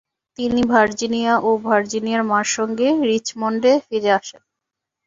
তিনি 0.39 0.61
ভার্জিনিয়া 0.71 1.33
ও 1.39 1.59
ভার্জিনিয়ার 1.67 2.23
মার 2.23 2.47
সঙ্গে 2.55 2.87
রিচমন্ডে 3.09 3.71
ফিরে 3.87 4.09
আসেন। 4.19 4.41